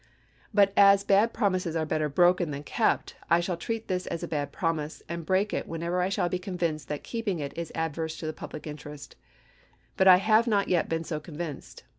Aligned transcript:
But 0.51 0.73
as 0.75 1.03
bad 1.03 1.31
promises 1.31 1.75
are 1.75 1.85
better 1.85 2.09
broken 2.09 2.49
than 2.49 2.63
kept, 2.63 3.15
I 3.29 3.39
shall 3.39 3.55
treat 3.55 3.87
this 3.87 4.07
as 4.07 4.23
a 4.23 4.27
bad 4.27 4.51
promise, 4.51 5.03
and 5.07 5.27
break 5.27 5.53
it 5.53 5.67
whenever 5.67 6.01
I 6.01 6.09
shall 6.09 6.27
be 6.27 6.39
convinced 6.39 6.87
that 6.87 7.03
keeping 7.03 7.37
it 7.37 7.55
is 7.55 7.71
adverse 7.75 8.17
to 8.17 8.25
the 8.25 8.33
public 8.33 8.65
interest; 8.65 9.15
but 9.97 10.07
I 10.07 10.17
have 10.17 10.47
not 10.47 10.69
yet 10.69 10.89
been 10.89 11.03
so 11.03 11.19
convinced. 11.19 11.83